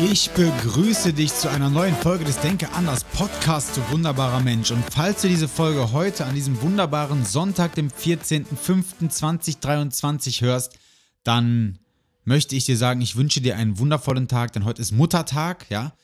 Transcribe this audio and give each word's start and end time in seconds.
Ich 0.00 0.30
begrüße 0.30 1.12
dich 1.12 1.34
zu 1.34 1.50
einer 1.50 1.70
neuen 1.70 1.96
Folge 1.96 2.24
des 2.24 2.38
Denke 2.38 2.72
anders 2.72 3.02
Podcast 3.02 3.74
zu 3.74 3.80
Wunderbarer 3.90 4.38
Mensch. 4.38 4.70
Und 4.70 4.84
falls 4.92 5.22
du 5.22 5.28
diese 5.28 5.48
Folge 5.48 5.90
heute 5.90 6.24
an 6.24 6.36
diesem 6.36 6.62
wunderbaren 6.62 7.24
Sonntag, 7.24 7.74
dem 7.74 7.88
14.05.2023 7.88 10.42
hörst, 10.42 10.78
dann 11.24 11.80
möchte 12.24 12.54
ich 12.54 12.64
dir 12.64 12.76
sagen, 12.76 13.00
ich 13.00 13.16
wünsche 13.16 13.40
dir 13.40 13.56
einen 13.56 13.80
wundervollen 13.80 14.28
Tag, 14.28 14.52
denn 14.52 14.64
heute 14.64 14.82
ist 14.82 14.92
Muttertag, 14.92 15.66
ja. 15.68 15.94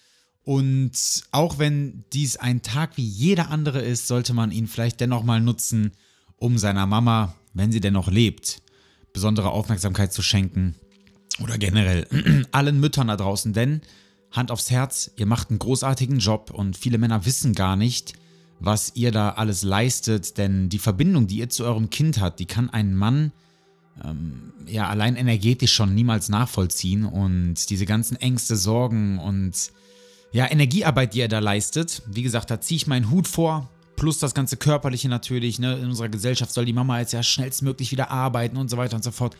Und 0.43 0.91
auch 1.31 1.61
wenn 1.61 2.03
dies 2.13 2.37
ein 2.37 2.63
Tag 2.63 2.97
wie 2.97 3.07
jeder 3.07 3.51
andere 3.51 3.81
ist, 3.81 4.09
sollte 4.09 4.35
man 4.35 4.51
ihn 4.51 4.67
vielleicht 4.67 5.01
dennoch 5.01 5.23
mal 5.23 5.41
nutzen, 5.41 5.93
um 6.37 6.59
seiner 6.59 6.87
Mama, 6.87 7.37
wenn 7.53 7.71
sie 7.71 7.81
denn 7.81 7.95
noch 7.95 8.09
lebt, 8.09 8.61
besondere 9.13 9.51
Aufmerksamkeit 9.51 10.13
zu 10.13 10.23
schenken 10.23 10.75
oder 11.43 11.59
generell 11.59 12.07
allen 12.53 12.81
Müttern 12.81 13.09
da 13.09 13.17
draußen, 13.17 13.53
denn 13.53 13.81
Hand 14.31 14.51
aufs 14.51 14.71
Herz, 14.71 15.13
ihr 15.17 15.27
macht 15.27 15.51
einen 15.51 15.59
großartigen 15.59 16.19
Job 16.19 16.51
und 16.53 16.77
viele 16.77 16.99
Männer 16.99 17.25
wissen 17.25 17.55
gar 17.55 17.77
nicht, 17.77 18.15
was 18.61 18.93
ihr 18.95 19.13
da 19.13 19.31
alles 19.31 19.63
leistet, 19.63 20.39
denn 20.39 20.69
die 20.69 20.79
Verbindung, 20.79 21.27
die 21.27 21.39
ihr 21.39 21.49
zu 21.49 21.65
eurem 21.65 21.91
Kind 21.91 22.21
habt, 22.21 22.41
die 22.41 22.47
kann 22.47 22.71
ein 22.71 22.95
Mann 22.95 23.33
ähm, 24.03 24.53
ja 24.67 24.89
allein 24.89 25.17
energetisch 25.17 25.73
schon 25.73 25.95
niemals 25.95 26.29
nachvollziehen 26.29 27.05
und 27.05 27.71
diese 27.71 27.87
ganzen 27.87 28.17
Ängste, 28.17 28.57
Sorgen 28.57 29.19
und 29.19 29.73
ja 30.33 30.51
Energiearbeit, 30.51 31.15
die 31.15 31.21
er 31.21 31.29
da 31.29 31.39
leistet, 31.39 32.03
wie 32.07 32.23
gesagt, 32.23 32.51
da 32.51 32.61
ziehe 32.61 32.77
ich 32.77 32.87
meinen 32.87 33.11
Hut 33.11 33.29
vor. 33.29 33.71
Plus 33.97 34.19
das 34.19 34.35
ganze 34.35 34.57
Körperliche 34.57 35.09
natürlich, 35.09 35.61
ne? 35.61 35.77
In 35.77 35.87
unserer 35.87 36.09
Gesellschaft 36.09 36.53
soll 36.53 36.65
die 36.65 36.73
Mama 36.73 36.99
jetzt 36.99 37.13
ja 37.13 37.23
schnellstmöglich 37.23 37.93
wieder 37.93 38.11
arbeiten 38.11 38.57
und 38.57 38.69
so 38.69 38.77
weiter 38.77 38.97
und 38.97 39.05
so 39.05 39.13
fort. 39.13 39.37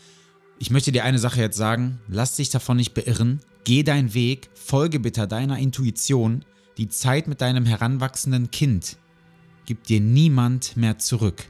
Ich 0.59 0.71
möchte 0.71 0.93
dir 0.93 1.05
eine 1.05 1.19
Sache 1.19 1.41
jetzt 1.41 1.57
sagen, 1.57 2.01
lass 2.09 2.37
dich 2.37 2.51
davon 2.51 2.77
nicht 2.77 2.95
beirren, 2.95 3.41
geh 3.65 3.83
deinen 3.83 4.15
Weg, 4.15 4.51
folge 4.55 5.01
bitte 5.01 5.27
deiner 5.27 5.59
Intuition, 5.59 6.45
die 6.79 6.89
Zeit 6.89 7.29
mit 7.29 7.41
deinem 7.41 7.67
heranwachsenden 7.67 8.51
Kind 8.51 8.97
gibt 9.67 9.89
dir 9.89 10.01
niemand 10.01 10.77
mehr 10.77 10.99
zurück. 10.99 11.45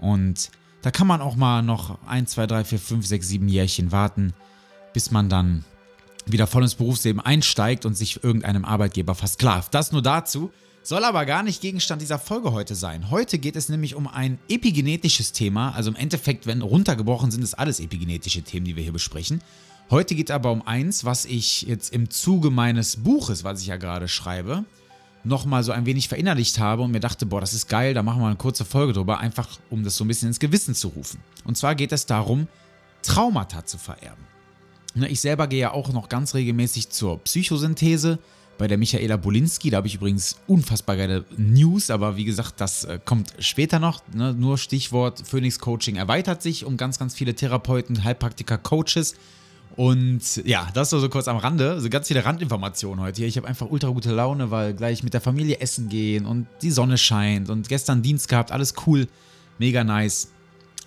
Und 0.00 0.50
da 0.82 0.90
kann 0.90 1.06
man 1.06 1.20
auch 1.20 1.36
mal 1.36 1.62
noch 1.62 1.98
1, 2.06 2.30
2, 2.30 2.46
3, 2.46 2.64
4, 2.64 2.78
5, 2.78 3.06
6, 3.06 3.28
7 3.28 3.48
Jährchen 3.48 3.92
warten, 3.92 4.32
bis 4.92 5.10
man 5.10 5.28
dann 5.28 5.64
wieder 6.26 6.46
voll 6.46 6.62
ins 6.62 6.74
Berufsleben 6.74 7.20
einsteigt 7.20 7.84
und 7.86 7.94
sich 7.94 8.22
irgendeinem 8.22 8.64
Arbeitgeber 8.64 9.14
versklavt. 9.14 9.74
Das 9.74 9.92
nur 9.92 10.02
dazu. 10.02 10.50
Soll 10.82 11.04
aber 11.04 11.26
gar 11.26 11.42
nicht 11.42 11.60
Gegenstand 11.60 12.00
dieser 12.00 12.18
Folge 12.18 12.52
heute 12.52 12.74
sein. 12.74 13.10
Heute 13.10 13.38
geht 13.38 13.56
es 13.56 13.68
nämlich 13.68 13.94
um 13.94 14.08
ein 14.08 14.38
epigenetisches 14.48 15.32
Thema. 15.32 15.72
Also 15.72 15.90
im 15.90 15.96
Endeffekt, 15.96 16.46
wenn 16.46 16.62
runtergebrochen 16.62 17.30
sind, 17.30 17.42
ist 17.42 17.54
alles 17.54 17.80
epigenetische 17.80 18.42
Themen, 18.42 18.64
die 18.64 18.76
wir 18.76 18.82
hier 18.82 18.92
besprechen. 18.92 19.42
Heute 19.90 20.14
geht 20.14 20.30
es 20.30 20.34
aber 20.34 20.50
um 20.52 20.66
eins, 20.66 21.04
was 21.04 21.24
ich 21.24 21.62
jetzt 21.62 21.92
im 21.92 22.10
Zuge 22.10 22.50
meines 22.50 22.96
Buches, 22.96 23.44
was 23.44 23.60
ich 23.60 23.68
ja 23.68 23.76
gerade 23.76 24.08
schreibe, 24.08 24.64
nochmal 25.24 25.62
so 25.62 25.72
ein 25.72 25.86
wenig 25.86 26.08
verinnerlicht 26.08 26.58
habe 26.58 26.82
und 26.82 26.90
mir 26.90 27.00
dachte, 27.00 27.26
boah, 27.26 27.40
das 27.40 27.54
ist 27.54 27.68
geil, 27.68 27.94
da 27.94 28.02
machen 28.02 28.20
wir 28.20 28.26
eine 28.26 28.36
kurze 28.36 28.64
Folge 28.64 28.92
drüber, 28.92 29.18
einfach 29.18 29.48
um 29.70 29.84
das 29.84 29.96
so 29.96 30.04
ein 30.04 30.08
bisschen 30.08 30.28
ins 30.28 30.40
Gewissen 30.40 30.74
zu 30.74 30.88
rufen. 30.88 31.20
Und 31.44 31.56
zwar 31.56 31.74
geht 31.74 31.92
es 31.92 32.06
darum, 32.06 32.48
Traumata 33.02 33.64
zu 33.64 33.78
vererben. 33.78 34.24
Ne, 34.94 35.08
ich 35.08 35.20
selber 35.20 35.46
gehe 35.46 35.60
ja 35.60 35.72
auch 35.72 35.92
noch 35.92 36.08
ganz 36.08 36.34
regelmäßig 36.34 36.90
zur 36.90 37.18
Psychosynthese 37.24 38.18
bei 38.58 38.66
der 38.66 38.76
Michaela 38.76 39.16
Bolinski. 39.16 39.70
Da 39.70 39.78
habe 39.78 39.86
ich 39.86 39.94
übrigens 39.94 40.36
unfassbar 40.46 40.96
geile 40.96 41.24
News, 41.36 41.90
aber 41.90 42.16
wie 42.16 42.24
gesagt, 42.24 42.60
das 42.60 42.84
äh, 42.84 42.98
kommt 43.02 43.32
später 43.38 43.78
noch. 43.78 44.02
Ne? 44.12 44.34
Nur 44.34 44.58
Stichwort 44.58 45.22
Phoenix 45.24 45.58
Coaching 45.58 45.96
erweitert 45.96 46.42
sich 46.42 46.64
um 46.64 46.76
ganz, 46.76 46.98
ganz 46.98 47.14
viele 47.14 47.34
Therapeuten, 47.34 48.04
Heilpraktiker, 48.04 48.58
Coaches. 48.58 49.14
Und 49.76 50.44
ja, 50.44 50.68
das 50.74 50.90
nur 50.90 51.00
so 51.00 51.08
kurz 51.08 51.28
am 51.28 51.36
Rande. 51.36 51.70
Also 51.70 51.88
ganz 51.88 52.08
viele 52.08 52.24
Randinformationen 52.24 53.02
heute 53.02 53.18
hier. 53.18 53.28
Ich 53.28 53.36
habe 53.36 53.46
einfach 53.46 53.70
ultra 53.70 53.88
gute 53.88 54.12
Laune, 54.12 54.50
weil 54.50 54.74
gleich 54.74 55.04
mit 55.04 55.14
der 55.14 55.20
Familie 55.20 55.60
essen 55.60 55.88
gehen 55.88 56.26
und 56.26 56.48
die 56.62 56.72
Sonne 56.72 56.98
scheint 56.98 57.48
und 57.48 57.68
gestern 57.68 58.02
Dienst 58.02 58.28
gehabt, 58.28 58.50
alles 58.50 58.74
cool, 58.86 59.06
mega 59.58 59.84
nice. 59.84 60.32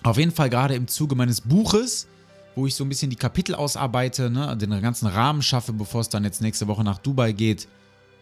Auf 0.02 0.18
jeden 0.18 0.32
Fall 0.32 0.50
gerade 0.50 0.74
im 0.74 0.88
Zuge 0.88 1.14
meines 1.14 1.40
Buches 1.40 2.06
wo 2.54 2.66
ich 2.66 2.74
so 2.74 2.84
ein 2.84 2.88
bisschen 2.88 3.10
die 3.10 3.16
Kapitel 3.16 3.54
ausarbeite, 3.54 4.30
ne, 4.30 4.56
den 4.56 4.70
ganzen 4.82 5.06
Rahmen 5.06 5.42
schaffe, 5.42 5.72
bevor 5.72 6.00
es 6.00 6.08
dann 6.08 6.24
jetzt 6.24 6.42
nächste 6.42 6.68
Woche 6.68 6.84
nach 6.84 6.98
Dubai 6.98 7.32
geht, 7.32 7.68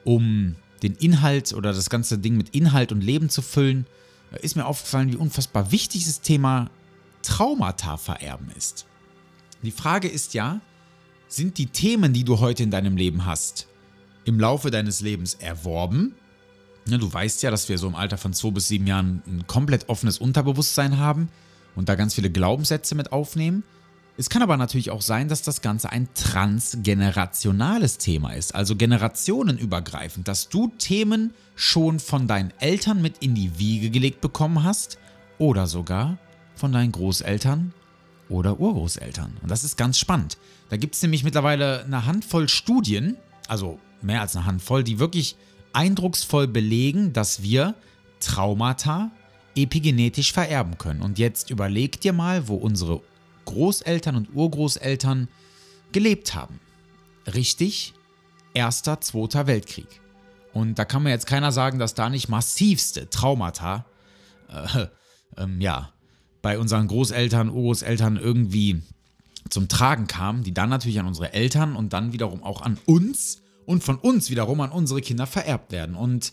um 0.04 0.56
den 0.82 0.94
Inhalt 0.94 1.52
oder 1.52 1.72
das 1.72 1.90
ganze 1.90 2.18
Ding 2.18 2.36
mit 2.36 2.50
Inhalt 2.50 2.92
und 2.92 3.02
Leben 3.02 3.28
zu 3.28 3.42
füllen, 3.42 3.86
ist 4.40 4.56
mir 4.56 4.66
aufgefallen, 4.66 5.12
wie 5.12 5.16
unfassbar 5.16 5.72
wichtig 5.72 6.04
das 6.04 6.20
Thema 6.20 6.70
Traumata 7.22 7.96
vererben 7.96 8.50
ist. 8.56 8.86
Die 9.62 9.72
Frage 9.72 10.08
ist 10.08 10.34
ja, 10.34 10.60
sind 11.28 11.58
die 11.58 11.66
Themen, 11.66 12.12
die 12.12 12.24
du 12.24 12.40
heute 12.40 12.62
in 12.62 12.70
deinem 12.70 12.96
Leben 12.96 13.26
hast, 13.26 13.66
im 14.24 14.40
Laufe 14.40 14.70
deines 14.70 15.00
Lebens 15.00 15.34
erworben? 15.34 16.14
Ne, 16.86 16.98
du 16.98 17.12
weißt 17.12 17.42
ja, 17.42 17.50
dass 17.50 17.68
wir 17.68 17.78
so 17.78 17.86
im 17.86 17.94
Alter 17.94 18.16
von 18.16 18.32
zwei 18.32 18.50
bis 18.50 18.68
sieben 18.68 18.86
Jahren 18.86 19.22
ein 19.26 19.46
komplett 19.46 19.88
offenes 19.88 20.18
Unterbewusstsein 20.18 20.98
haben 20.98 21.28
und 21.76 21.88
da 21.88 21.94
ganz 21.94 22.14
viele 22.14 22.30
Glaubenssätze 22.30 22.94
mit 22.94 23.12
aufnehmen. 23.12 23.64
Es 24.16 24.28
kann 24.28 24.42
aber 24.42 24.56
natürlich 24.56 24.90
auch 24.90 25.02
sein, 25.02 25.28
dass 25.28 25.42
das 25.42 25.62
Ganze 25.62 25.90
ein 25.90 26.08
transgenerationales 26.14 27.98
Thema 27.98 28.32
ist, 28.32 28.54
also 28.54 28.76
generationenübergreifend, 28.76 30.28
dass 30.28 30.48
du 30.48 30.68
Themen 30.78 31.32
schon 31.54 32.00
von 32.00 32.26
deinen 32.26 32.52
Eltern 32.58 33.00
mit 33.00 33.18
in 33.18 33.34
die 33.34 33.58
Wiege 33.58 33.90
gelegt 33.90 34.20
bekommen 34.20 34.62
hast 34.62 34.98
oder 35.38 35.66
sogar 35.66 36.18
von 36.54 36.72
deinen 36.72 36.92
Großeltern 36.92 37.72
oder 38.28 38.60
Urgroßeltern. 38.60 39.36
Und 39.42 39.50
das 39.50 39.64
ist 39.64 39.76
ganz 39.76 39.98
spannend. 39.98 40.38
Da 40.68 40.76
gibt 40.76 40.94
es 40.94 41.02
nämlich 41.02 41.24
mittlerweile 41.24 41.84
eine 41.84 42.06
Handvoll 42.06 42.48
Studien, 42.48 43.16
also 43.48 43.78
mehr 44.02 44.20
als 44.20 44.36
eine 44.36 44.46
Handvoll, 44.46 44.84
die 44.84 44.98
wirklich 44.98 45.36
eindrucksvoll 45.72 46.46
belegen, 46.46 47.12
dass 47.12 47.42
wir 47.42 47.74
Traumata 48.20 49.10
epigenetisch 49.56 50.32
vererben 50.32 50.78
können. 50.78 51.02
Und 51.02 51.18
jetzt 51.18 51.50
überleg 51.50 52.00
dir 52.00 52.12
mal, 52.12 52.48
wo 52.48 52.54
unsere 52.54 53.02
Großeltern 53.50 54.16
und 54.16 54.34
Urgroßeltern 54.34 55.28
gelebt 55.92 56.34
haben. 56.34 56.60
Richtig, 57.34 57.94
Erster, 58.54 59.00
Zweiter 59.00 59.46
Weltkrieg. 59.46 60.00
Und 60.52 60.78
da 60.78 60.84
kann 60.84 61.02
mir 61.02 61.10
jetzt 61.10 61.26
keiner 61.26 61.52
sagen, 61.52 61.78
dass 61.78 61.94
da 61.94 62.10
nicht 62.10 62.28
massivste 62.28 63.08
Traumata, 63.10 63.84
äh, 64.48 64.86
ähm, 65.36 65.60
ja, 65.60 65.92
bei 66.42 66.58
unseren 66.58 66.88
Großeltern, 66.88 67.50
Urgroßeltern 67.50 68.16
irgendwie 68.16 68.82
zum 69.48 69.68
Tragen 69.68 70.06
kamen, 70.06 70.42
die 70.42 70.54
dann 70.54 70.70
natürlich 70.70 70.98
an 71.00 71.06
unsere 71.06 71.32
Eltern 71.32 71.76
und 71.76 71.92
dann 71.92 72.12
wiederum 72.12 72.42
auch 72.42 72.62
an 72.62 72.78
uns 72.86 73.42
und 73.66 73.84
von 73.84 73.96
uns 73.96 74.30
wiederum 74.30 74.60
an 74.60 74.70
unsere 74.70 75.00
Kinder 75.00 75.26
vererbt 75.26 75.72
werden. 75.72 75.94
Und 75.94 76.32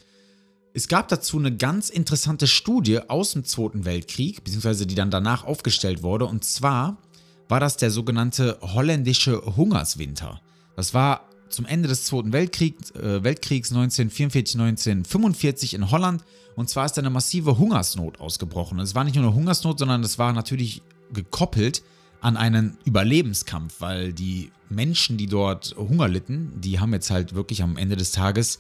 es 0.74 0.88
gab 0.88 1.08
dazu 1.08 1.40
eine 1.40 1.56
ganz 1.56 1.90
interessante 1.90 2.48
Studie 2.48 3.00
aus 3.10 3.32
dem 3.32 3.44
Zweiten 3.44 3.86
Weltkrieg, 3.86 4.44
beziehungsweise 4.44 4.86
die 4.86 4.96
dann 4.96 5.12
danach 5.12 5.44
aufgestellt 5.44 6.04
wurde. 6.04 6.26
Und 6.26 6.44
zwar 6.44 6.98
war 7.48 7.60
das 7.60 7.78
der 7.78 7.92
sogenannte 7.92 8.58
holländische 8.62 9.42
Hungerswinter. 9.56 10.42
Das 10.76 10.94
war 10.94 11.28
zum 11.50 11.66
Ende 11.66 11.88
des 11.88 12.04
Zweiten 12.04 12.34
Weltkriegs, 12.34 12.92
äh, 12.92 13.24
Weltkriegs 13.24 13.72
1944, 13.72 14.56
1945 14.56 15.74
in 15.74 15.92
Holland. 15.92 16.24
Und 16.56 16.70
zwar 16.70 16.86
ist 16.86 16.94
da 16.94 17.02
eine 17.02 17.10
massive 17.10 17.58
Hungersnot 17.58 18.20
ausgebrochen. 18.20 18.80
es 18.80 18.96
war 18.96 19.04
nicht 19.04 19.16
nur 19.16 19.26
eine 19.26 19.34
Hungersnot, 19.34 19.80
sondern 19.80 20.04
es 20.04 20.18
war 20.18 20.34
natürlich 20.34 20.82
gekoppelt 21.14 21.84
an 22.20 22.36
einen 22.36 22.78
Überlebenskampf, 22.84 23.76
weil 23.80 24.12
die 24.12 24.52
Menschen, 24.70 25.18
die 25.18 25.28
dort 25.28 25.76
Hunger 25.78 26.08
litten, 26.08 26.52
die 26.60 26.80
haben 26.80 26.94
jetzt 26.94 27.12
halt 27.12 27.36
wirklich 27.36 27.64
am 27.64 27.78
Ende 27.78 27.96
des 27.96 28.12
Tages 28.12 28.60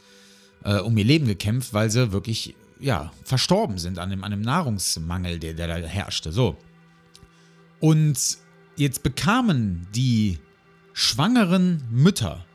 äh, 0.63 0.79
um 0.79 0.97
ihr 0.97 1.03
Leben 1.03 1.25
gekämpft, 1.27 1.73
weil 1.73 1.89
sie 1.89 2.11
wirklich 2.11 2.55
ja, 2.79 3.11
verstorben 3.23 3.79
sind 3.79 3.99
an 3.99 4.11
dem, 4.11 4.23
an 4.23 4.31
dem 4.31 4.41
Nahrungsmangel, 4.41 5.39
der, 5.39 5.53
der 5.53 5.67
da 5.67 5.75
herrschte. 5.75 6.31
So. 6.31 6.55
Und 7.79 8.37
jetzt 8.77 9.03
bekamen 9.03 9.87
die 9.93 10.39
schwangeren 10.93 11.83
Mütter 11.91 12.45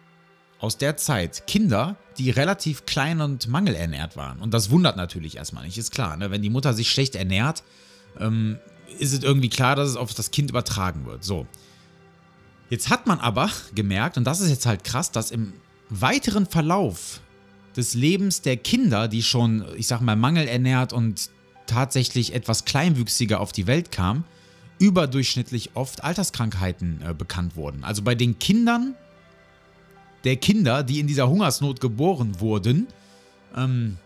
aus 0.58 0.78
der 0.78 0.96
Zeit 0.96 1.46
Kinder, 1.46 1.96
die 2.18 2.30
relativ 2.30 2.86
klein 2.86 3.20
und 3.20 3.48
mangelernährt 3.48 4.16
waren. 4.16 4.40
Und 4.40 4.54
das 4.54 4.70
wundert 4.70 4.96
natürlich 4.96 5.36
erstmal 5.36 5.64
nicht, 5.64 5.76
ist 5.76 5.90
klar. 5.90 6.16
Ne? 6.16 6.30
Wenn 6.30 6.42
die 6.42 6.50
Mutter 6.50 6.72
sich 6.72 6.90
schlecht 6.90 7.16
ernährt, 7.16 7.62
ähm, 8.18 8.58
ist 8.98 9.12
es 9.12 9.22
irgendwie 9.22 9.48
klar, 9.48 9.76
dass 9.76 9.88
es 9.88 9.96
auf 9.96 10.14
das 10.14 10.30
Kind 10.30 10.50
übertragen 10.50 11.04
wird. 11.06 11.24
So. 11.24 11.46
Jetzt 12.70 12.90
hat 12.90 13.06
man 13.06 13.18
aber 13.18 13.50
gemerkt, 13.74 14.16
und 14.16 14.24
das 14.24 14.40
ist 14.40 14.50
jetzt 14.50 14.66
halt 14.66 14.84
krass, 14.84 15.10
dass 15.10 15.30
im 15.30 15.52
weiteren 15.88 16.46
Verlauf 16.46 17.20
des 17.76 17.94
Lebens 17.94 18.42
der 18.42 18.56
Kinder, 18.56 19.08
die 19.08 19.22
schon, 19.22 19.64
ich 19.76 19.86
sag 19.86 20.00
mal, 20.00 20.16
mangelernährt 20.16 20.92
und 20.92 21.30
tatsächlich 21.66 22.34
etwas 22.34 22.64
kleinwüchsiger 22.64 23.40
auf 23.40 23.52
die 23.52 23.66
Welt 23.66 23.90
kamen, 23.90 24.24
überdurchschnittlich 24.82 25.70
oft 25.74 26.02
Alterskrankheiten 26.02 27.00
äh, 27.06 27.14
bekannt 27.14 27.54
wurden. 27.54 27.84
Also 27.84 28.02
bei 28.02 28.16
den 28.16 28.40
Kindern 28.40 28.96
der 30.24 30.36
Kinder, 30.36 30.82
die 30.82 30.98
in 30.98 31.06
dieser 31.06 31.28
Hungersnot 31.28 31.80
geboren 31.80 32.40
wurden, 32.40 32.88
ähm, 33.56 33.96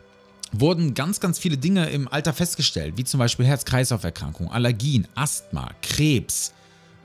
wurden 0.53 0.93
ganz, 0.93 1.19
ganz 1.19 1.39
viele 1.39 1.57
Dinge 1.57 1.89
im 1.89 2.09
Alter 2.09 2.35
festgestellt, 2.35 2.95
wie 2.99 3.05
zum 3.05 3.19
Beispiel 3.19 3.47
Herz-Kreislauf-Erkrankungen, 3.47 4.53
Allergien, 4.53 5.09
Asthma, 5.15 5.71
Krebs, 5.81 6.53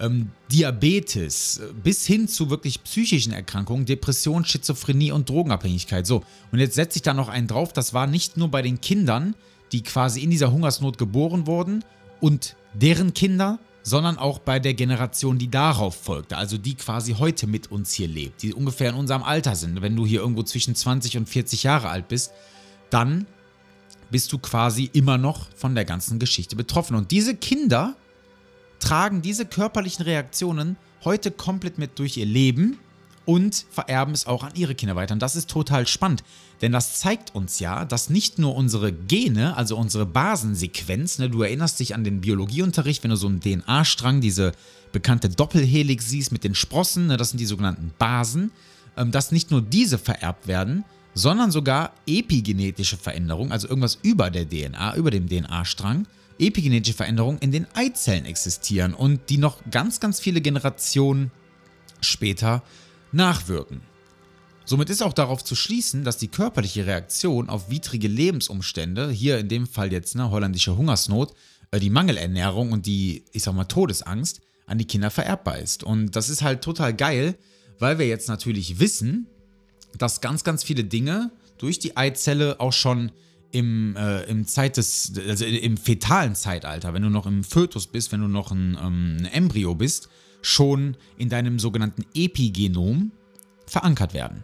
ähm, 0.02 0.32
Diabetes, 0.52 1.62
bis 1.82 2.06
hin 2.06 2.28
zu 2.28 2.50
wirklich 2.50 2.84
psychischen 2.84 3.32
Erkrankungen, 3.32 3.86
Depression, 3.86 4.44
Schizophrenie 4.44 5.14
und 5.14 5.30
Drogenabhängigkeit. 5.30 6.06
So, 6.06 6.24
und 6.52 6.60
jetzt 6.60 6.76
setze 6.76 6.98
ich 6.98 7.04
da 7.04 7.14
noch 7.14 7.30
einen 7.30 7.48
drauf, 7.48 7.72
das 7.72 7.94
war 7.94 8.06
nicht 8.06 8.36
nur 8.36 8.50
bei 8.50 8.62
den 8.62 8.82
Kindern, 8.82 9.34
die 9.72 9.82
quasi 9.82 10.22
in 10.22 10.30
dieser 10.30 10.52
Hungersnot 10.52 10.98
geboren 10.98 11.48
wurden 11.48 11.86
und 12.20 12.58
deren 12.74 13.14
Kinder, 13.14 13.60
sondern 13.84 14.18
auch 14.18 14.40
bei 14.40 14.60
der 14.60 14.74
Generation, 14.74 15.40
die 15.40 15.50
darauf 15.50 15.96
folgte, 15.96 16.38
also 16.38 16.58
die 16.58 16.76
quasi 16.76 17.14
heute 17.14 17.48
mit 17.48 17.72
uns 17.72 17.94
hier 17.94 18.08
lebt, 18.08 18.44
die 18.44 18.54
ungefähr 18.54 18.92
in 18.92 18.96
unserem 18.96 19.24
Alter 19.24 19.56
sind. 19.56 19.82
Wenn 19.82 19.96
du 19.96 20.06
hier 20.06 20.22
irgendwo 20.22 20.44
zwischen 20.44 20.76
20 20.76 21.18
und 21.18 21.28
40 21.28 21.64
Jahre 21.64 21.90
alt 21.90 22.08
bist, 22.08 22.32
dann 22.90 23.26
bist 24.12 24.32
du 24.34 24.38
quasi 24.38 24.90
immer 24.94 25.18
noch 25.18 25.48
von 25.56 25.74
der 25.74 25.86
ganzen 25.86 26.20
Geschichte 26.20 26.56
betroffen. 26.56 26.96
Und 26.96 27.12
diese 27.12 27.36
Kinder 27.36 27.96
tragen 28.80 29.22
diese 29.22 29.46
körperlichen 29.46 30.04
Reaktionen 30.04 30.78
heute 31.04 31.32
komplett 31.32 31.78
mit 31.78 31.98
durch 31.98 32.18
ihr 32.18 32.26
Leben 32.26 32.78
und 33.32 33.66
vererben 33.70 34.14
es 34.14 34.28
auch 34.28 34.44
an 34.44 34.52
ihre 34.56 34.76
Kinder 34.76 34.98
weiter. 34.98 35.14
Und 35.14 35.22
das 35.22 35.38
ist 35.38 35.50
total 35.50 35.88
spannend, 35.88 36.22
denn 36.62 36.74
das 36.74 37.00
zeigt 37.00 37.34
uns 37.34 37.60
ja, 37.60 37.86
dass 37.86 38.10
nicht 38.10 38.40
nur 38.40 38.56
unsere 38.56 38.92
Gene, 38.92 39.56
also 39.56 39.78
unsere 39.78 40.06
Basensequenz, 40.06 41.18
ne, 41.18 41.30
du 41.30 41.42
erinnerst 41.42 41.80
dich 41.80 41.96
an 41.96 42.04
den 42.04 42.20
Biologieunterricht, 42.20 43.04
wenn 43.04 43.12
du 43.12 43.16
so 43.16 43.28
einen 43.28 43.40
DNA-Strang, 43.40 44.20
diese 44.20 44.52
bekannte 44.92 45.30
Doppelhelix 45.30 46.10
siehst 46.10 46.34
mit 46.34 46.44
den 46.44 46.56
Sprossen, 46.56 47.08
ne, 47.08 47.16
das 47.16 47.30
sind 47.30 47.38
die 47.40 47.46
sogenannten 47.46 47.94
Basen, 47.98 48.52
ähm, 48.98 49.12
dass 49.12 49.32
nicht 49.32 49.50
nur 49.50 49.62
diese 49.62 49.98
vererbt 49.98 50.48
werden, 50.48 50.84
sondern 51.14 51.52
sogar 51.52 51.94
epigenetische 52.06 52.98
Veränderungen, 52.98 53.54
also 53.54 53.70
irgendwas 53.70 53.98
über 54.02 54.30
der 54.30 54.46
DNA, 54.46 54.98
über 54.98 55.10
dem 55.10 55.30
DNA-Strang, 55.30 56.06
epigenetische 56.38 56.98
Veränderungen 56.98 57.38
in 57.40 57.54
den 57.54 57.66
Eizellen 57.76 58.26
existieren 58.26 58.94
und 58.94 59.30
die 59.30 59.38
noch 59.38 59.60
ganz, 59.72 60.02
ganz 60.02 60.20
viele 60.20 60.42
Generationen 60.42 61.32
später 62.02 62.62
nachwirken. 63.12 63.82
Somit 64.66 64.90
ist 64.90 65.02
auch 65.02 65.14
darauf 65.14 65.44
zu 65.44 65.56
schließen, 65.56 66.04
dass 66.04 66.18
die 66.18 66.28
körperliche 66.28 66.86
Reaktion 66.86 67.50
auf 67.50 67.70
widrige 67.70 68.08
Lebensumstände, 68.08 69.10
hier 69.10 69.40
in 69.40 69.50
dem 69.50 69.68
Fall 69.68 69.92
jetzt 69.92 70.16
eine 70.16 70.30
holländische 70.30 70.78
Hungersnot, 70.78 71.34
äh, 71.72 71.80
die 71.80 71.90
Mangelernährung 71.90 72.72
und 72.72 72.86
die, 72.86 73.24
ich 73.32 73.44
sag 73.44 73.54
mal, 73.54 73.66
Todesangst 73.66 74.42
an 74.68 74.78
die 74.78 74.86
Kinder 74.86 75.10
vererbbar 75.10 75.60
ist. 75.60 75.84
Und 75.84 76.16
das 76.16 76.30
ist 76.30 76.42
halt 76.42 76.62
total 76.62 76.94
geil, 76.94 77.36
weil 77.80 78.00
wir 78.00 78.08
jetzt 78.08 78.30
natürlich 78.30 78.80
wissen, 78.80 79.28
dass 79.98 80.22
ganz, 80.22 80.44
ganz 80.44 80.64
viele 80.64 80.84
Dinge 80.84 81.32
durch 81.58 81.80
die 81.80 81.98
Eizelle 81.98 82.60
auch 82.60 82.74
schon 82.74 83.12
im, 83.52 83.96
äh, 83.98 84.24
im 84.24 84.48
Zeit 84.48 84.78
des, 84.78 85.14
also 85.28 85.46
im 85.46 85.78
fetalen 85.78 86.36
Zeitalter, 86.36 86.94
wenn 86.94 87.02
du 87.02 87.10
noch 87.10 87.26
im 87.26 87.44
Fötus 87.44 87.88
bist, 87.88 88.12
wenn 88.12 88.22
du 88.22 88.28
noch 88.28 88.52
ein, 88.52 88.78
ähm, 88.82 89.18
ein 89.20 89.26
Embryo 89.26 89.76
bist, 89.76 90.08
schon 90.42 90.98
in 91.18 91.30
deinem 91.30 91.60
sogenannten 91.60 92.06
Epigenom 92.14 93.12
verankert 93.66 94.14
werden. 94.14 94.44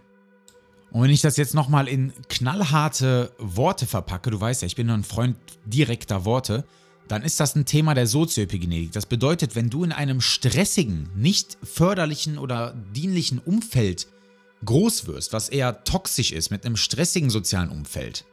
Und 0.91 1.03
wenn 1.03 1.11
ich 1.11 1.21
das 1.21 1.37
jetzt 1.37 1.53
nochmal 1.53 1.87
in 1.87 2.13
knallharte 2.29 3.31
Worte 3.37 3.85
verpacke, 3.85 4.31
du 4.31 4.39
weißt 4.39 4.61
ja, 4.61 4.65
ich 4.67 4.75
bin 4.75 4.87
nur 4.87 4.95
ein 4.95 5.03
Freund 5.03 5.37
direkter 5.65 6.25
Worte, 6.25 6.65
dann 7.07 7.23
ist 7.23 7.39
das 7.39 7.55
ein 7.55 7.65
Thema 7.65 7.93
der 7.93 8.07
Sozioepigenetik. 8.07 8.91
Das 8.91 9.05
bedeutet, 9.05 9.55
wenn 9.55 9.69
du 9.69 9.83
in 9.83 9.91
einem 9.91 10.21
stressigen, 10.21 11.09
nicht 11.15 11.57
förderlichen 11.63 12.37
oder 12.37 12.73
dienlichen 12.93 13.39
Umfeld 13.39 14.07
groß 14.65 15.07
wirst, 15.07 15.33
was 15.33 15.49
eher 15.49 15.83
toxisch 15.83 16.31
ist, 16.31 16.49
mit 16.49 16.65
einem 16.65 16.77
stressigen 16.77 17.29
sozialen 17.29 17.69
Umfeld, 17.69 18.25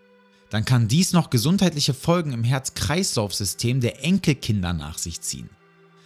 dann 0.51 0.65
kann 0.65 0.89
dies 0.89 1.13
noch 1.13 1.31
gesundheitliche 1.31 1.95
Folgen 1.95 2.33
im 2.33 2.45
Herz-Kreislauf-System 2.45 3.81
der 3.81 4.05
Enkelkinder 4.05 4.73
nach 4.73 4.99
sich 4.99 5.21
ziehen. 5.21 5.51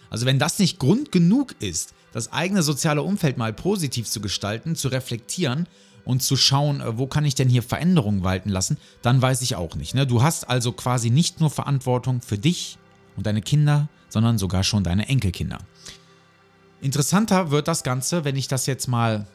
Also 0.09 0.25
wenn 0.25 0.39
das 0.39 0.59
nicht 0.59 0.79
Grund 0.79 1.11
genug 1.11 1.55
ist, 1.59 1.93
das 2.11 2.31
eigene 2.31 2.63
soziale 2.63 3.03
Umfeld 3.03 3.37
mal 3.37 3.53
positiv 3.53 4.09
zu 4.09 4.21
gestalten, 4.21 4.75
zu 4.75 4.87
reflektieren 4.87 5.67
und 6.05 6.23
zu 6.23 6.35
schauen, 6.35 6.81
äh, 6.81 6.97
wo 6.97 7.07
kann 7.07 7.25
ich 7.25 7.35
denn 7.35 7.49
hier 7.49 7.63
Veränderungen 7.63 8.23
walten 8.23 8.49
lassen, 8.49 8.77
dann 9.01 9.21
weiß 9.21 9.41
ich 9.41 9.55
auch 9.55 9.75
nicht. 9.75 9.93
Ne? 9.95 10.07
Du 10.07 10.23
hast 10.23 10.49
also 10.49 10.71
quasi 10.71 11.09
nicht 11.09 11.39
nur 11.39 11.49
Verantwortung 11.49 12.21
für 12.21 12.37
dich 12.37 12.77
und 13.15 13.25
deine 13.25 13.41
Kinder, 13.41 13.89
sondern 14.09 14.37
sogar 14.37 14.63
schon 14.63 14.83
deine 14.83 15.07
Enkelkinder. 15.07 15.59
Interessanter 16.81 17.51
wird 17.51 17.67
das 17.67 17.83
Ganze, 17.83 18.23
wenn 18.23 18.35
ich 18.35 18.47
das 18.47 18.65
jetzt 18.65 18.87
mal 18.87 19.27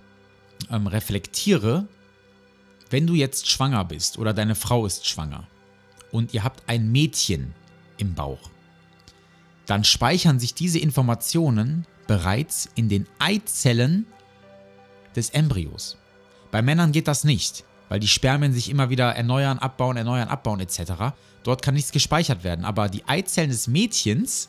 ähm, 0.71 0.87
reflektiere, 0.87 1.87
wenn 2.91 3.07
du 3.07 3.15
jetzt 3.15 3.49
schwanger 3.49 3.85
bist 3.85 4.19
oder 4.19 4.33
deine 4.33 4.55
Frau 4.55 4.87
ist 4.87 5.07
schwanger 5.07 5.47
und 6.11 6.33
ihr 6.35 6.45
habt 6.45 6.63
ein 6.69 6.91
Mädchen 6.91 7.55
im 7.99 8.15
Bauch 8.15 8.51
dann 9.67 9.85
speichern 9.85 10.39
sich 10.39 10.55
diese 10.55 10.79
Informationen 10.79 11.87
bereits 12.07 12.69
in 12.75 12.89
den 12.89 13.07
Eizellen 13.19 14.07
des 15.17 15.31
Embryos. 15.31 15.97
Bei 16.51 16.63
Männern 16.63 16.93
geht 16.93 17.09
das 17.09 17.25
nicht, 17.25 17.65
weil 17.89 18.01
die 18.01 18.09
Spermien 18.09 18.53
sich 18.53 18.71
immer 18.71 18.91
wieder 18.91 19.15
erneuern, 19.15 19.59
abbauen, 19.59 19.97
erneuern, 19.97 20.29
abbauen 20.29 20.61
etc. 20.61 21.15
Dort 21.43 21.63
kann 21.63 21.75
nichts 21.75 21.93
gespeichert 21.93 22.45
werden, 22.45 22.65
aber 22.65 22.89
die 22.89 23.05
Eizellen 23.07 23.51
des 23.51 23.67
Mädchens, 23.67 24.49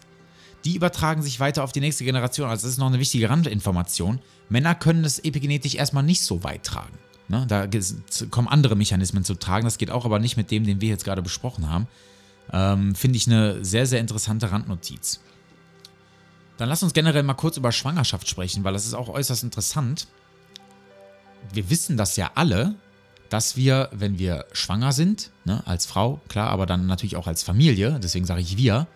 die 0.64 0.76
übertragen 0.76 1.22
sich 1.22 1.40
weiter 1.40 1.64
auf 1.64 1.72
die 1.72 1.80
nächste 1.80 2.04
Generation. 2.04 2.50
Also 2.50 2.64
das 2.64 2.74
ist 2.74 2.78
noch 2.78 2.88
eine 2.88 3.00
wichtige 3.00 3.30
Randinformation. 3.30 4.20
Männer 4.50 4.76
können 4.76 5.06
es 5.06 5.20
epigenetisch 5.20 5.76
erstmal 5.76 6.04
nicht 6.04 6.22
so 6.22 6.44
weit 6.44 6.64
tragen. 6.64 6.98
Ne? 7.28 7.46
Da 7.48 7.68
kommen 8.32 8.48
andere 8.48 8.76
Mechanismen 8.76 9.24
zu 9.24 9.36
tragen. 9.36 9.66
Das 9.66 9.78
geht 9.78 9.92
auch 9.92 10.06
aber 10.06 10.20
nicht 10.20 10.38
mit 10.38 10.52
dem, 10.52 10.64
den 10.64 10.82
wir 10.82 10.90
jetzt 10.90 11.06
gerade 11.06 11.22
besprochen 11.22 11.70
haben. 11.70 11.88
Ähm, 12.52 12.96
Finde 12.96 13.18
ich 13.18 13.28
eine 13.28 13.64
sehr, 13.64 13.86
sehr 13.86 14.00
interessante 14.00 14.52
Randnotiz. 14.52 15.20
Dann 16.58 16.70
lass 16.70 16.84
uns 16.84 16.94
generell 16.94 17.24
mal 17.24 17.34
kurz 17.34 17.58
über 17.58 17.72
Schwangerschaft 17.72 18.30
sprechen, 18.30 18.64
weil 18.64 18.74
das 18.74 18.86
ist 18.86 18.94
auch 18.94 19.10
äußerst 19.10 19.44
interessant. 19.44 20.08
Wir 21.52 21.70
wissen 21.70 21.98
das 21.98 22.16
ja 22.16 22.32
alle, 22.36 22.76
dass 23.30 23.58
wir, 23.58 23.90
wenn 23.92 24.20
wir 24.20 24.46
schwanger 24.54 24.94
sind, 24.94 25.32
ne, 25.44 25.62
als 25.66 25.86
Frau, 25.86 26.22
klar, 26.28 26.50
aber 26.50 26.66
dann 26.66 26.86
natürlich 26.86 27.18
auch 27.18 27.28
als 27.28 27.44
Familie, 27.44 28.00
deswegen 28.02 28.26
sage 28.26 28.42
ich 28.42 28.58
wir, 28.58 28.88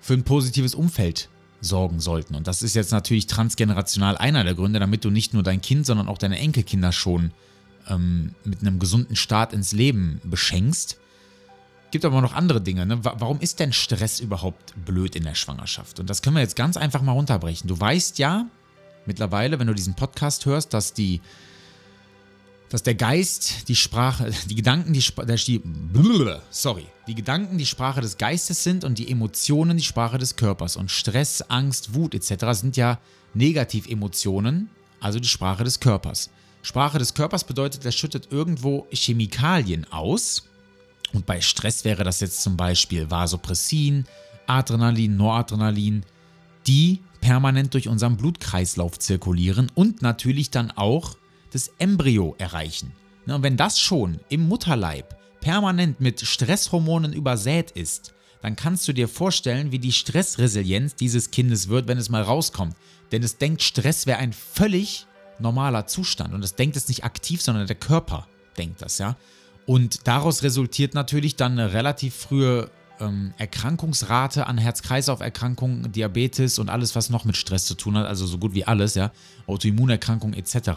für 0.00 0.14
ein 0.14 0.22
positives 0.22 0.74
Umfeld 0.74 1.28
sorgen 1.60 1.98
sollten. 1.98 2.34
Und 2.34 2.46
das 2.46 2.62
ist 2.62 2.74
jetzt 2.74 2.92
natürlich 2.92 3.26
transgenerational 3.26 4.16
einer 4.18 4.44
der 4.44 4.54
Gründe, 4.54 4.78
damit 4.78 5.04
du 5.04 5.10
nicht 5.10 5.34
nur 5.34 5.42
dein 5.42 5.62
Kind, 5.62 5.86
sondern 5.86 6.08
auch 6.08 6.18
deine 6.18 6.38
Enkelkinder 6.38 6.92
schon 6.92 7.32
ähm, 7.88 8.34
mit 8.44 8.60
einem 8.60 8.78
gesunden 8.78 9.16
Start 9.16 9.52
ins 9.52 9.72
Leben 9.72 10.20
beschenkst 10.24 10.98
gibt 11.94 12.04
aber 12.04 12.20
noch 12.20 12.34
andere 12.34 12.60
Dinge. 12.60 12.86
Ne? 12.86 13.04
Warum 13.04 13.38
ist 13.38 13.60
denn 13.60 13.72
Stress 13.72 14.18
überhaupt 14.18 14.74
blöd 14.84 15.14
in 15.14 15.22
der 15.22 15.36
Schwangerschaft? 15.36 16.00
Und 16.00 16.10
das 16.10 16.22
können 16.22 16.34
wir 16.34 16.42
jetzt 16.42 16.56
ganz 16.56 16.76
einfach 16.76 17.02
mal 17.02 17.12
runterbrechen. 17.12 17.68
Du 17.68 17.78
weißt 17.78 18.18
ja 18.18 18.46
mittlerweile, 19.06 19.60
wenn 19.60 19.68
du 19.68 19.74
diesen 19.74 19.94
Podcast 19.94 20.44
hörst, 20.44 20.74
dass 20.74 20.92
die 20.92 21.20
dass 22.68 22.82
der 22.82 22.96
Geist 22.96 23.68
die 23.68 23.76
Sprache, 23.76 24.32
die 24.46 24.56
Gedanken 24.56 24.92
die, 24.92 25.04
die 25.46 25.62
sorry, 26.50 26.86
die 27.06 27.14
Gedanken 27.14 27.58
die 27.58 27.66
Sprache 27.66 28.00
des 28.00 28.18
Geistes 28.18 28.64
sind 28.64 28.82
und 28.82 28.98
die 28.98 29.08
Emotionen 29.08 29.76
die 29.76 29.84
Sprache 29.84 30.18
des 30.18 30.34
Körpers. 30.34 30.76
Und 30.76 30.90
Stress, 30.90 31.42
Angst, 31.42 31.94
Wut 31.94 32.12
etc. 32.16 32.58
sind 32.58 32.76
ja 32.76 32.98
Negativemotionen, 33.34 34.68
also 34.98 35.20
die 35.20 35.28
Sprache 35.28 35.62
des 35.62 35.78
Körpers. 35.78 36.30
Sprache 36.62 36.98
des 36.98 37.14
Körpers 37.14 37.44
bedeutet, 37.44 37.84
er 37.84 37.92
schüttet 37.92 38.32
irgendwo 38.32 38.88
Chemikalien 38.90 39.86
aus, 39.92 40.42
und 41.14 41.26
bei 41.26 41.40
Stress 41.40 41.84
wäre 41.84 42.04
das 42.04 42.20
jetzt 42.20 42.42
zum 42.42 42.56
Beispiel 42.56 43.10
Vasopressin, 43.10 44.04
Adrenalin, 44.46 45.16
Noradrenalin, 45.16 46.04
die 46.66 47.00
permanent 47.20 47.72
durch 47.72 47.88
unseren 47.88 48.16
Blutkreislauf 48.16 48.98
zirkulieren 48.98 49.70
und 49.74 50.02
natürlich 50.02 50.50
dann 50.50 50.70
auch 50.72 51.16
das 51.52 51.70
Embryo 51.78 52.34
erreichen. 52.38 52.92
Und 53.26 53.42
wenn 53.42 53.56
das 53.56 53.80
schon 53.80 54.20
im 54.28 54.48
Mutterleib 54.48 55.16
permanent 55.40 56.00
mit 56.00 56.20
Stresshormonen 56.20 57.12
übersät 57.12 57.70
ist, 57.70 58.12
dann 58.42 58.56
kannst 58.56 58.86
du 58.88 58.92
dir 58.92 59.08
vorstellen, 59.08 59.72
wie 59.72 59.78
die 59.78 59.92
Stressresilienz 59.92 60.96
dieses 60.96 61.30
Kindes 61.30 61.68
wird, 61.68 61.88
wenn 61.88 61.96
es 61.96 62.10
mal 62.10 62.22
rauskommt. 62.22 62.76
Denn 63.10 63.22
es 63.22 63.38
denkt, 63.38 63.62
Stress 63.62 64.06
wäre 64.06 64.18
ein 64.18 64.34
völlig 64.34 65.06
normaler 65.38 65.86
Zustand 65.86 66.34
und 66.34 66.44
es 66.44 66.54
denkt 66.54 66.76
es 66.76 66.88
nicht 66.88 67.04
aktiv, 67.04 67.40
sondern 67.40 67.66
der 67.66 67.76
Körper 67.76 68.26
denkt 68.58 68.82
das, 68.82 68.98
ja. 68.98 69.16
Und 69.66 70.06
daraus 70.06 70.42
resultiert 70.42 70.94
natürlich 70.94 71.36
dann 71.36 71.52
eine 71.52 71.72
relativ 71.72 72.14
frühe 72.14 72.70
ähm, 73.00 73.32
Erkrankungsrate 73.38 74.46
an 74.46 74.58
Herz-Kreislauf-Erkrankungen, 74.58 75.90
Diabetes 75.92 76.58
und 76.58 76.68
alles, 76.68 76.94
was 76.94 77.10
noch 77.10 77.24
mit 77.24 77.36
Stress 77.36 77.64
zu 77.64 77.74
tun 77.74 77.96
hat, 77.96 78.06
also 78.06 78.26
so 78.26 78.38
gut 78.38 78.54
wie 78.54 78.64
alles, 78.64 78.94
ja, 78.94 79.10
Autoimmunerkrankungen 79.46 80.38
etc. 80.38 80.70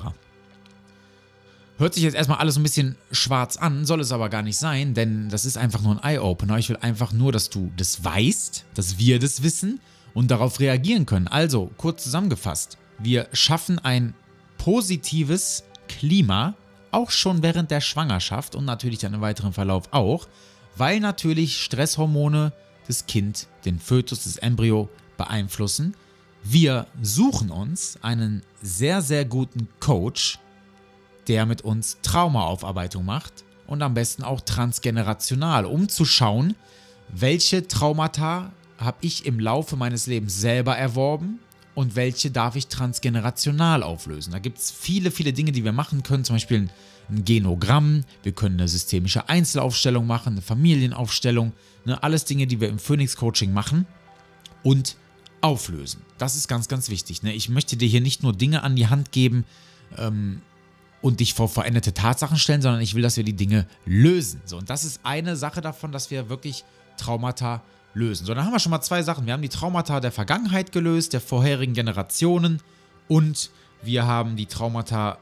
Hört 1.78 1.94
sich 1.94 2.04
jetzt 2.04 2.16
erstmal 2.16 2.40
alles 2.40 2.58
ein 2.58 2.64
bisschen 2.64 2.96
schwarz 3.12 3.58
an, 3.58 3.86
soll 3.86 4.02
es 4.02 4.12
aber 4.12 4.30
gar 4.30 4.42
nicht 4.42 4.58
sein, 4.58 4.94
denn 4.94 5.30
das 5.30 5.46
ist 5.46 5.58
einfach 5.58 5.82
nur 5.82 6.02
ein 6.02 6.16
Eye-Opener. 6.16 6.58
Ich 6.58 6.70
will 6.70 6.78
einfach 6.78 7.12
nur, 7.12 7.32
dass 7.32 7.50
du 7.50 7.72
das 7.78 8.04
weißt, 8.04 8.66
dass 8.74 8.98
wir 8.98 9.20
das 9.20 9.44
wissen 9.44 9.80
und 10.14 10.32
darauf 10.32 10.60
reagieren 10.60 11.06
können. 11.06 11.28
Also, 11.28 11.70
kurz 11.78 12.04
zusammengefasst, 12.04 12.78
wir 12.98 13.28
schaffen 13.32 13.78
ein 13.78 14.16
positives 14.58 15.64
Klima, 15.88 16.56
auch 16.92 17.12
schon 17.12 17.44
während 17.44 17.72
der 17.72 17.82
Schwangerschaft 17.82 18.56
und 18.56 18.66
natürlich 18.66 19.00
dann 19.00 19.14
im 19.14 19.22
weiteren 19.22 19.54
Verlauf 19.54 19.86
auch, 19.92 20.28
weil 20.76 21.00
natürlich 21.00 21.62
Stresshormone 21.64 22.54
das 22.88 23.06
Kind, 23.06 23.48
den 23.66 23.80
Fötus, 23.80 24.24
das 24.24 24.38
Embryo 24.38 24.90
beeinflussen. 25.18 25.96
Wir 26.44 26.88
suchen 27.02 27.52
uns 27.52 27.98
einen 28.02 28.44
sehr, 28.62 29.02
sehr 29.02 29.26
guten 29.26 29.68
Coach, 29.80 30.40
der 31.28 31.46
mit 31.46 31.62
uns 31.62 31.98
Traumaaufarbeitung 32.02 33.04
macht 33.04 33.44
und 33.66 33.82
am 33.82 33.94
besten 33.94 34.24
auch 34.24 34.42
transgenerational, 34.42 35.66
um 35.66 35.90
zu 35.90 36.06
schauen, 36.06 36.56
welche 37.10 37.68
Traumata 37.68 38.52
habe 38.78 38.98
ich 39.02 39.26
im 39.26 39.40
Laufe 39.40 39.76
meines 39.76 40.08
Lebens 40.08 40.40
selber 40.40 40.78
erworben 40.78 41.40
und 41.78 41.96
welche 41.96 42.32
darf 42.32 42.56
ich 42.56 42.70
transgenerational 42.70 43.84
auflösen. 43.84 44.32
Da 44.32 44.40
gibt 44.40 44.58
es 44.58 44.72
viele, 44.72 45.12
viele 45.12 45.32
Dinge, 45.32 45.52
die 45.52 45.64
wir 45.64 45.74
machen 45.74 46.02
können, 46.02 46.24
zum 46.24 46.38
Beispiel 46.38 46.70
ein 47.08 47.24
Genogramm, 47.24 48.04
wir 48.24 48.32
können 48.32 48.60
eine 48.60 48.68
systemische 48.68 49.30
Einzelaufstellung 49.30 50.08
machen, 50.08 50.34
eine 50.34 50.42
Familienaufstellung, 50.42 51.54
ne, 51.86 52.02
alles 52.02 52.26
Dinge, 52.26 52.48
die 52.48 52.60
wir 52.60 52.68
im 52.68 52.80
Phoenix 52.80 53.16
Coaching 53.16 53.54
machen 53.54 53.86
und 54.64 54.98
auflösen. 55.42 56.02
Das 56.18 56.36
ist 56.36 56.48
ganz, 56.48 56.68
ganz 56.68 56.90
wichtig. 56.90 57.22
Ne? 57.22 57.32
Ich 57.34 57.48
möchte 57.48 57.78
dir 57.78 57.88
hier 57.88 58.02
nicht 58.02 58.24
nur 58.24 58.34
Dinge 58.34 58.64
an 58.64 58.76
die 58.76 58.88
Hand 58.88 59.12
geben 59.12 59.46
ähm, 60.00 60.42
und 61.04 61.20
dich 61.20 61.36
vor 61.36 61.48
veränderte 61.48 61.94
Tatsachen 61.94 62.38
stellen, 62.38 62.64
sondern 62.64 62.82
ich 62.82 62.96
will, 62.96 63.04
dass 63.04 63.18
wir 63.18 63.24
die 63.24 63.34
Dinge 63.34 63.68
lösen. 63.86 64.42
So, 64.46 64.58
und 64.58 64.72
das 64.72 64.84
ist 64.84 65.02
eine 65.04 65.36
Sache 65.36 65.62
davon, 65.62 65.92
dass 65.92 66.10
wir 66.10 66.28
wirklich 66.28 66.64
Traumata 66.98 67.58
lösen. 67.58 67.77
So, 68.00 68.34
dann 68.34 68.46
haben 68.46 68.52
wir 68.52 68.60
schon 68.60 68.70
mal 68.70 68.82
zwei 68.82 69.02
Sachen. 69.02 69.26
Wir 69.26 69.34
haben 69.34 69.42
die 69.42 69.50
Traumata 69.50 70.00
der 70.00 70.12
Vergangenheit 70.12 70.72
gelöst, 70.72 71.14
der 71.14 71.22
vorherigen 71.22 71.74
Generationen 71.74 72.62
und 73.08 73.50
wir 73.82 74.06
haben 74.06 74.36
die 74.36 74.46
Traumata 74.46 75.18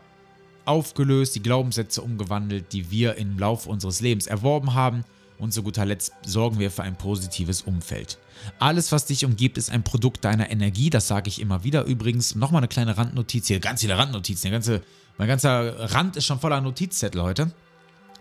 aufgelöst, 0.65 1.35
die 1.35 1.41
Glaubenssätze 1.41 2.01
umgewandelt, 2.01 2.73
die 2.73 2.91
wir 2.91 3.15
im 3.15 3.39
Laufe 3.39 3.69
unseres 3.69 4.01
Lebens 4.01 4.27
erworben 4.27 4.73
haben 4.73 5.05
und 5.37 5.53
zu 5.53 5.63
guter 5.63 5.85
Letzt 5.85 6.11
sorgen 6.25 6.59
wir 6.59 6.69
für 6.69 6.83
ein 6.83 6.97
positives 6.97 7.61
Umfeld. 7.61 8.17
Alles, 8.59 8.91
was 8.91 9.05
dich 9.05 9.23
umgibt, 9.23 9.57
ist 9.57 9.69
ein 9.69 9.83
Produkt 9.83 10.25
deiner 10.25 10.49
Energie, 10.49 10.89
das 10.89 11.07
sage 11.07 11.29
ich 11.29 11.39
immer 11.39 11.63
wieder 11.63 11.85
übrigens. 11.85 12.35
Nochmal 12.35 12.59
eine 12.59 12.67
kleine 12.67 12.97
Randnotiz 12.97 13.47
hier, 13.47 13.61
ganz 13.61 13.81
viele 13.81 13.97
Randnotizen, 13.97 14.51
ganze, 14.51 14.81
mein 15.17 15.29
ganzer 15.29 15.93
Rand 15.93 16.17
ist 16.17 16.25
schon 16.25 16.41
voller 16.41 16.59
Notizzettel 16.59 17.21
heute. 17.21 17.51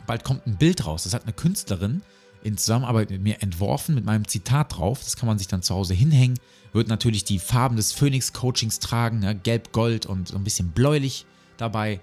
Bald 0.07 0.23
kommt 0.23 0.47
ein 0.47 0.59
Bild 0.59 0.87
raus, 0.87 1.03
das 1.05 1.15
hat 1.15 1.25
eine 1.25 1.33
Künstlerin 1.33 2.03
in 2.45 2.57
Zusammenarbeit 2.57 3.11
mit 3.11 3.23
mir 3.23 3.43
entworfen, 3.43 3.95
mit 3.95 4.05
meinem 4.05 4.29
Zitat 4.29 4.77
drauf. 4.77 5.01
Das 5.03 5.17
kann 5.17 5.27
man 5.27 5.39
sich 5.39 5.49
dann 5.49 5.63
zu 5.63 5.75
Hause 5.75 5.95
hinhängen. 5.95 6.39
Wird 6.73 6.89
natürlich 6.89 7.25
die 7.25 7.39
Farben 7.39 7.77
des 7.77 7.93
Phoenix-Coachings 7.93 8.79
tragen, 8.79 9.21
ne? 9.21 9.35
gelb, 9.35 9.73
gold 9.73 10.07
und 10.07 10.29
so 10.29 10.37
ein 10.37 10.45
bisschen 10.45 10.71
bläulich 10.71 11.25
dabei. 11.57 12.01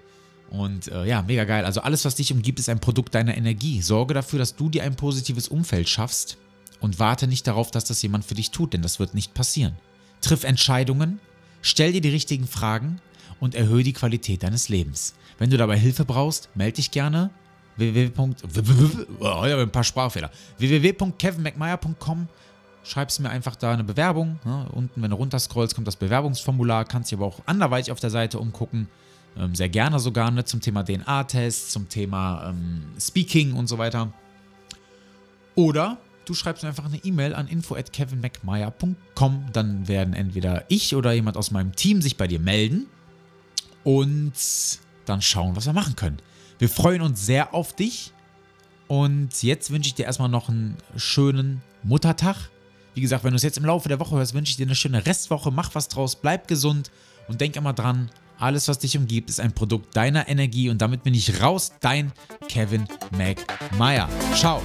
Und 0.50 0.88
äh, 0.88 1.06
ja, 1.06 1.22
mega 1.22 1.44
geil. 1.44 1.64
Also 1.64 1.80
alles, 1.80 2.04
was 2.04 2.16
dich 2.16 2.32
umgibt, 2.32 2.58
ist 2.58 2.68
ein 2.68 2.80
Produkt 2.80 3.14
deiner 3.14 3.36
Energie. 3.36 3.80
Sorge 3.80 4.14
dafür, 4.14 4.38
dass 4.38 4.56
du 4.56 4.68
dir 4.68 4.82
ein 4.82 4.96
positives 4.96 5.48
Umfeld 5.48 5.88
schaffst 5.88 6.36
und 6.80 6.98
warte 6.98 7.26
nicht 7.26 7.46
darauf, 7.46 7.70
dass 7.70 7.84
das 7.84 8.02
jemand 8.02 8.24
für 8.24 8.34
dich 8.34 8.50
tut, 8.50 8.72
denn 8.72 8.82
das 8.82 8.98
wird 8.98 9.14
nicht 9.14 9.32
passieren. 9.32 9.74
Triff 10.20 10.44
Entscheidungen, 10.44 11.20
stell 11.62 11.92
dir 11.92 12.00
die 12.00 12.10
richtigen 12.10 12.46
Fragen 12.46 13.00
und 13.40 13.54
erhöhe 13.54 13.84
die 13.84 13.92
Qualität 13.92 14.42
deines 14.42 14.68
Lebens. 14.68 15.14
Wenn 15.38 15.50
du 15.50 15.56
dabei 15.56 15.78
Hilfe 15.78 16.04
brauchst, 16.04 16.50
melde 16.54 16.76
dich 16.76 16.90
gerne. 16.90 17.30
Www. 17.76 19.06
Oh, 19.20 19.40
ein 19.40 19.70
paar 19.70 19.84
Sprachfehler. 19.84 20.30
www.kevinmcmeyer.com 20.58 22.28
schreibst 22.84 23.20
mir 23.20 23.30
einfach 23.30 23.56
da 23.56 23.72
eine 23.72 23.84
Bewerbung. 23.84 24.38
Ne? 24.44 24.68
Unten, 24.72 25.02
wenn 25.02 25.10
du 25.10 25.16
runterscrollst, 25.16 25.74
kommt 25.74 25.86
das 25.86 25.96
Bewerbungsformular. 25.96 26.84
Kannst 26.84 27.10
dich 27.10 27.18
aber 27.18 27.26
auch 27.26 27.40
anderweitig 27.46 27.92
auf 27.92 28.00
der 28.00 28.10
Seite 28.10 28.38
umgucken. 28.38 28.88
Ähm, 29.36 29.54
sehr 29.54 29.68
gerne 29.68 29.98
sogar 29.98 30.30
ne, 30.30 30.44
zum 30.44 30.60
Thema 30.60 30.84
DNA-Test, 30.84 31.72
zum 31.72 31.88
Thema 31.88 32.50
ähm, 32.50 32.82
Speaking 33.00 33.52
und 33.54 33.66
so 33.66 33.78
weiter. 33.78 34.12
Oder 35.54 35.98
du 36.24 36.34
schreibst 36.34 36.62
mir 36.62 36.68
einfach 36.68 36.84
eine 36.84 36.98
E-Mail 36.98 37.34
an 37.34 37.48
info@kevinmcmeyer.com, 37.48 39.46
dann 39.52 39.88
werden 39.88 40.14
entweder 40.14 40.64
ich 40.68 40.94
oder 40.94 41.12
jemand 41.12 41.36
aus 41.36 41.50
meinem 41.50 41.74
Team 41.74 42.02
sich 42.02 42.16
bei 42.16 42.26
dir 42.26 42.40
melden 42.40 42.86
und 43.84 44.32
dann 45.06 45.20
schauen, 45.22 45.56
was 45.56 45.66
wir 45.66 45.72
machen 45.72 45.96
können. 45.96 46.18
Wir 46.62 46.68
freuen 46.68 47.02
uns 47.02 47.26
sehr 47.26 47.54
auf 47.54 47.72
dich 47.72 48.12
und 48.86 49.42
jetzt 49.42 49.72
wünsche 49.72 49.88
ich 49.88 49.94
dir 49.94 50.04
erstmal 50.04 50.28
noch 50.28 50.48
einen 50.48 50.76
schönen 50.94 51.60
Muttertag. 51.82 52.36
Wie 52.94 53.00
gesagt, 53.00 53.24
wenn 53.24 53.32
du 53.32 53.36
es 53.36 53.42
jetzt 53.42 53.58
im 53.58 53.64
Laufe 53.64 53.88
der 53.88 53.98
Woche 53.98 54.14
hörst, 54.14 54.32
wünsche 54.32 54.50
ich 54.50 54.58
dir 54.58 54.66
eine 54.66 54.76
schöne 54.76 55.04
Restwoche. 55.04 55.50
Mach 55.50 55.74
was 55.74 55.88
draus, 55.88 56.14
bleib 56.14 56.46
gesund 56.46 56.92
und 57.26 57.40
denk 57.40 57.56
immer 57.56 57.72
dran, 57.72 58.12
alles, 58.38 58.68
was 58.68 58.78
dich 58.78 58.96
umgibt, 58.96 59.28
ist 59.28 59.40
ein 59.40 59.50
Produkt 59.50 59.96
deiner 59.96 60.28
Energie 60.28 60.70
und 60.70 60.80
damit 60.80 61.02
bin 61.02 61.14
ich 61.14 61.42
raus, 61.42 61.72
dein 61.80 62.12
Kevin 62.48 62.86
McMeyer. 63.10 64.08
Ciao. 64.32 64.62